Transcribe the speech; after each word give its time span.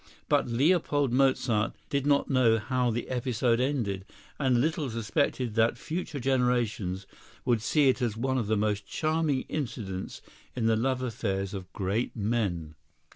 But 0.27 0.47
Leopold 0.47 1.13
Mozart 1.13 1.73
did 1.91 2.07
not 2.07 2.27
know 2.27 2.57
how 2.57 2.89
the 2.89 3.07
episode 3.07 3.59
ended, 3.59 4.03
and 4.39 4.59
little 4.59 4.89
suspected 4.89 5.53
that 5.53 5.77
future 5.77 6.19
generations 6.19 7.05
would 7.45 7.61
see 7.61 7.87
in 7.87 7.95
it 8.03 8.17
one 8.17 8.39
of 8.39 8.47
the 8.47 8.57
most 8.57 8.87
charming 8.87 9.41
incidents 9.43 10.23
in 10.55 10.65
the 10.65 10.75
love 10.75 11.03
affairs 11.03 11.53
of 11.53 11.71
great 11.71 12.15
men. 12.15 12.73